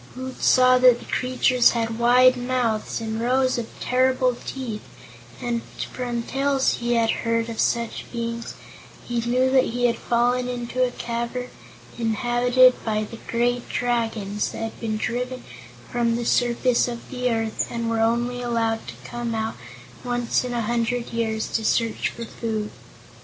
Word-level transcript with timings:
Woot 0.15 0.41
saw 0.41 0.79
that 0.79 0.97
the 0.97 1.05
creatures 1.05 1.73
had 1.77 1.99
wide 1.99 2.35
mouths 2.35 2.99
and 3.01 3.21
rows 3.21 3.59
of 3.59 3.67
terrible 3.79 4.35
teeth 4.47 4.81
and, 5.39 5.61
from 5.93 6.23
tales 6.23 6.77
he 6.79 6.95
had 6.95 7.11
heard 7.21 7.49
of 7.49 7.59
such 7.59 8.11
beings, 8.11 8.55
he 9.05 9.21
knew 9.21 9.51
he 9.61 9.85
had 9.85 9.99
fallen 9.99 10.47
into 10.49 10.83
a 10.83 10.89
cavern 10.89 11.49
inhabited 11.99 12.83
by 12.83 13.03
the 13.03 13.19
great 13.27 13.69
Dragons 13.69 14.49
that 14.53 14.61
had 14.63 14.79
been 14.79 14.97
driven 14.97 15.43
from 15.91 16.15
the 16.15 16.25
surface 16.25 16.87
of 16.87 17.07
the 17.11 17.29
earth 17.29 17.67
and 17.69 17.87
were 17.87 17.99
only 17.99 18.41
allowed 18.41 18.87
to 18.87 18.95
come 19.05 19.35
out 19.35 19.53
once 20.03 20.43
in 20.43 20.51
a 20.51 20.61
hundred 20.61 21.13
years 21.13 21.45
to 21.49 21.63
search 21.63 22.09
for 22.09 22.25
food. 22.25 22.71